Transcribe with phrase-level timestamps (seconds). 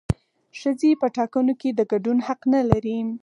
[0.59, 2.97] ښځې په ټاکنو کې د ګډون حق نه لري